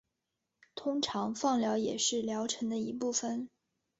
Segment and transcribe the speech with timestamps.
[0.73, 3.47] 通常放疗也是疗程的一部分。